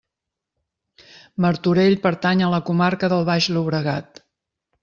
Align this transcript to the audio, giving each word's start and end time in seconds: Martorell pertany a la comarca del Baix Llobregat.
Martorell 1.45 1.99
pertany 2.07 2.43
a 2.47 2.51
la 2.57 2.63
comarca 2.71 3.13
del 3.15 3.29
Baix 3.29 3.53
Llobregat. 3.55 4.25